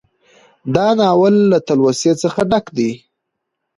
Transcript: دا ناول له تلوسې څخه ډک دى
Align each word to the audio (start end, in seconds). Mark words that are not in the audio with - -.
دا 0.75 0.87
ناول 0.99 1.35
له 1.51 1.57
تلوسې 1.67 2.11
څخه 2.21 2.41
ډک 2.51 2.65
دى 2.77 2.91